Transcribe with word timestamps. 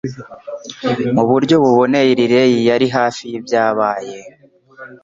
Muburyo 1.15 1.55
buboneye 1.63 2.11
Riley, 2.19 2.53
yari 2.69 2.87
hafi 2.97 3.21
yibyabaye 3.31 4.17